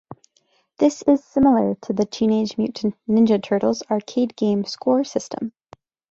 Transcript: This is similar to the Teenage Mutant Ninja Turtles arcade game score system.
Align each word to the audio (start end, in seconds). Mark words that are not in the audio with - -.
This 0.79 1.03
is 1.03 1.23
similar 1.23 1.75
to 1.83 1.93
the 1.93 2.07
Teenage 2.07 2.57
Mutant 2.57 2.95
Ninja 3.07 3.39
Turtles 3.39 3.83
arcade 3.91 4.35
game 4.35 4.63
score 4.65 5.03
system. 5.03 5.53